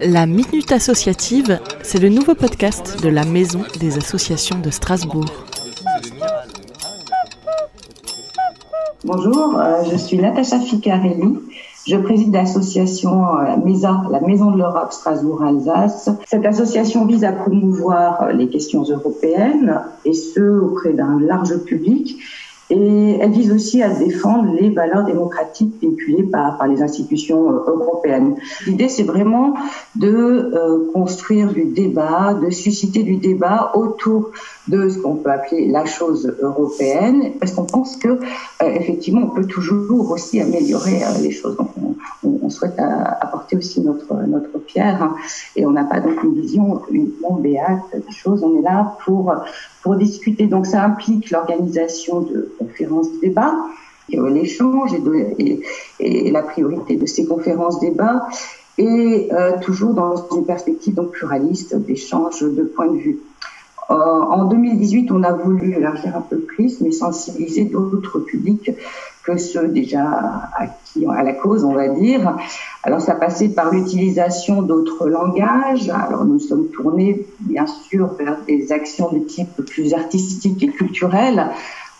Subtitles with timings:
[0.00, 5.24] La Minute Associative, c'est le nouveau podcast de la Maison des Associations de Strasbourg.
[9.04, 11.38] Bonjour, euh, je suis Natacha Ficarelli.
[11.86, 16.10] Je préside l'association euh, MESA, la Maison de l'Europe Strasbourg-Alsace.
[16.26, 22.18] Cette association vise à promouvoir euh, les questions européennes et ce auprès d'un large public
[22.68, 28.34] et elle vise aussi à défendre les valeurs démocratiques véhiculées par, les institutions euh, européennes.
[28.66, 29.54] L'idée, c'est vraiment
[29.94, 34.32] de euh, construire du débat, de susciter du débat autour
[34.66, 38.18] de ce qu'on peut appeler la chose européenne, parce qu'on pense que euh,
[38.60, 41.56] effectivement, on peut toujours aussi améliorer les choses.
[41.56, 41.94] Donc, on,
[42.42, 42.80] on, souhaite
[43.56, 45.16] aussi notre notre pierre, hein,
[45.56, 48.42] et on n'a pas donc une vision uniquement béate des choses.
[48.42, 49.34] On est là pour
[49.82, 50.46] pour discuter.
[50.46, 53.54] Donc, ça implique l'organisation de conférences de débat,
[54.08, 54.92] l'échange
[55.38, 55.60] et,
[56.00, 58.26] et, la priorité de ces conférences débats,
[58.78, 63.20] et euh, toujours dans une perspective donc pluraliste d'échange de points de vue.
[63.90, 68.70] Euh, en 2018, on a voulu élargir un peu prisme et sensibiliser d'autres publics
[69.26, 72.36] que ceux déjà à la cause, on va dire.
[72.82, 75.90] Alors ça passait par l'utilisation d'autres langages.
[75.90, 81.50] Alors nous sommes tournés bien sûr vers des actions de type plus artistique et culturel.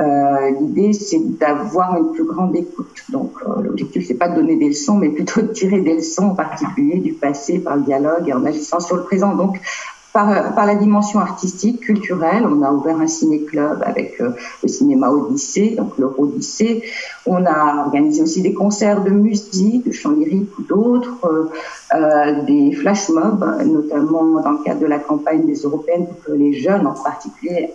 [0.00, 3.04] Euh, L'idée, c'est d'avoir une plus grande écoute.
[3.10, 6.28] Donc, euh, l'objectif, c'est pas de donner des leçons, mais plutôt de tirer des leçons,
[6.28, 9.34] en particulier du passé, par le dialogue et en agissant sur le présent.
[9.34, 9.60] Donc,
[10.12, 12.44] par, par, la dimension artistique, culturelle.
[12.46, 14.30] On a ouvert un ciné-club avec euh,
[14.62, 16.82] le cinéma Odyssée, donc l'Eurodyssée.
[17.26, 21.44] On a organisé aussi des concerts de musique, de chant lyrique ou d'autres, euh,
[21.94, 26.32] euh, des flash mobs, notamment dans le cadre de la campagne des européennes pour que
[26.32, 27.70] les jeunes en particulier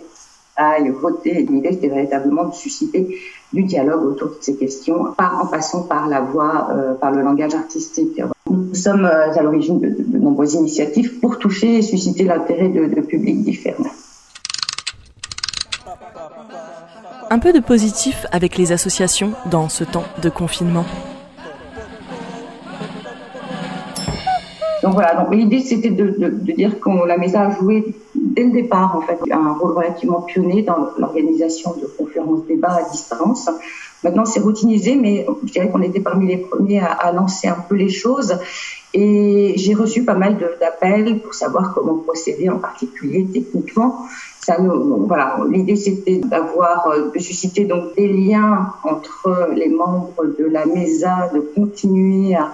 [0.58, 1.46] aillent voter.
[1.48, 3.18] L'idée, c'était véritablement de susciter
[3.52, 7.54] du dialogue autour de ces questions, en passant par la voix, euh, par le langage
[7.54, 8.20] artistique.
[8.68, 12.84] Nous sommes euh, à l'origine de, de, nombreuses initiatives pour toucher et susciter l'intérêt de,
[12.84, 13.84] de publics différents.
[17.30, 20.84] Un peu de positif avec les associations dans ce temps de confinement.
[24.82, 28.44] Donc voilà, donc l'idée c'était de, de, de, dire qu'on la MESA a joué dès
[28.44, 33.48] le départ en fait un rôle relativement pionnier dans l'organisation de conférences débats à distance.
[34.04, 37.74] Maintenant c'est routinisé, mais je dirais qu'on était parmi les premiers à, lancer un peu
[37.74, 38.38] les choses.
[38.94, 44.06] Et j'ai reçu pas mal d'appels pour savoir comment procéder, en particulier techniquement.
[44.40, 50.46] Ça voilà, l'idée c'était d'avoir, euh, de susciter donc des liens entre les membres de
[50.46, 52.50] la MESA, de continuer à,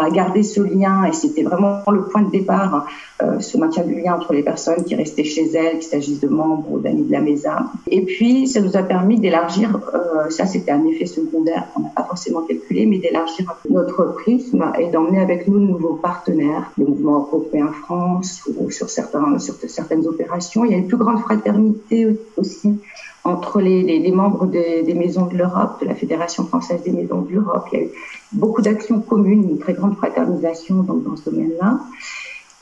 [0.00, 2.86] à garder ce lien et c'était vraiment le point de départ,
[3.22, 6.28] euh, ce maintien du lien entre les personnes qui restaient chez elles, qu'il s'agisse de
[6.28, 7.50] membres ou d'amis de la maison.
[7.86, 11.90] Et puis, ça nous a permis d'élargir, euh, ça c'était un effet secondaire qu'on n'a
[11.90, 16.86] pas forcément calculé, mais d'élargir notre prisme et d'emmener avec nous de nouveaux partenaires, le
[16.86, 20.64] mouvement européen France ou sur certaines opérations.
[20.64, 22.78] Il y a une plus grande fraternité aussi
[23.24, 26.90] entre les, les, les membres des, des, maisons de l'Europe, de la Fédération française des
[26.90, 27.66] maisons de l'Europe.
[27.72, 27.90] Il y a eu
[28.32, 31.80] beaucoup d'actions communes, une très grande fraternisation dans, dans ce domaine-là.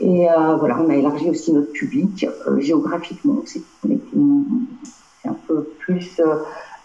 [0.00, 3.42] Et euh, voilà, on a élargi aussi notre public euh, géographiquement.
[3.44, 3.62] C'est
[5.24, 6.36] un peu plus, euh,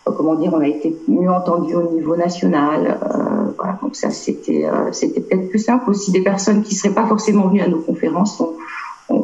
[0.03, 3.00] comment dire, on a été mieux entendu au niveau national.
[3.03, 6.12] Euh, voilà, donc ça, c'était, euh, c'était peut-être plus simple aussi.
[6.12, 8.53] Des personnes qui seraient pas forcément venues à nos conférences sont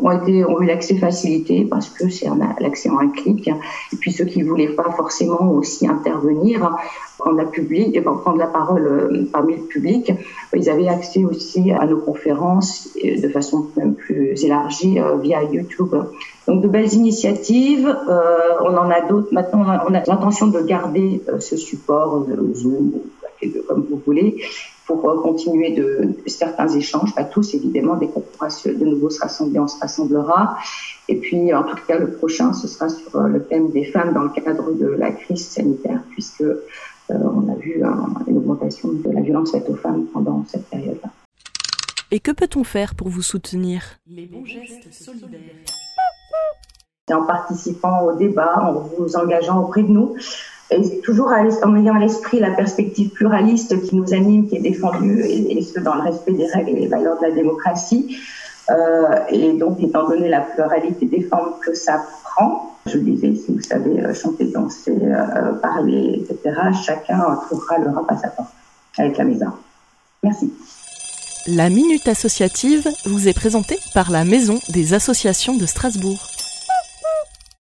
[0.02, 2.28] ont, eu l'accès facilité parce que c'est
[2.60, 3.48] l'accès en un clic.
[3.48, 6.76] Et puis ceux qui voulaient pas forcément aussi intervenir,
[7.18, 10.12] prendre la, public, et prendre la parole euh, parmi le public,
[10.56, 15.96] ils avaient accès aussi à nos conférences de façon même plus élargie euh, via YouTube.
[16.48, 18.30] Donc de belles initiatives, euh,
[18.62, 19.30] on en a d'autres.
[19.32, 22.94] Maintenant, on a, a l'intention de garder euh, ce support Zoom,
[23.68, 24.42] comme vous voulez,
[24.98, 29.20] pour euh, continuer de, certains échanges, pas tous évidemment, dès qu'on pourra de nouveau se
[29.20, 30.58] rassembler, on se rassemblera.
[31.08, 34.14] Et puis, en tout cas, le prochain, ce sera sur euh, le thème des femmes
[34.14, 36.58] dans le cadre de la crise sanitaire, puisque euh,
[37.10, 41.10] on a vu hein, une augmentation de la violence faite aux femmes pendant cette période-là.
[42.12, 43.84] Et que peut-on faire pour vous soutenir?
[44.08, 45.40] Les bons gestes solidaires.
[47.10, 50.16] En participant au débat, en vous engageant auprès de nous,
[50.72, 55.22] et toujours en ayant à l'esprit la perspective pluraliste qui nous anime, qui est défendue,
[55.26, 58.18] et, ce dans le respect des règles et des valeurs de la démocratie.
[58.70, 63.52] Euh, et donc, étant donné la pluralité des formes que ça prend, je disais, si
[63.54, 68.50] vous savez euh, chanter, danser, euh, parler, etc., chacun trouvera le rap à sa porte
[68.98, 69.48] avec la maison.
[70.24, 70.54] Merci.
[71.48, 76.31] La Minute Associative vous est présentée par la Maison des Associations de Strasbourg.